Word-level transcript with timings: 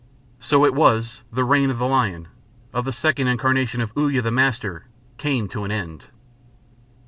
So 0.39 0.65
it 0.65 0.73
was 0.73 1.21
the 1.31 1.43
reign 1.43 1.69
of 1.69 1.77
the 1.77 1.85
lion, 1.87 2.27
of 2.73 2.85
the 2.85 2.91
second 2.91 3.27
incarnation 3.27 3.81
of 3.81 3.91
Uya 3.95 4.23
the 4.23 4.31
Master, 4.31 4.87
came 5.19 5.47
to 5.49 5.63
an 5.63 5.69
end. 5.69 6.07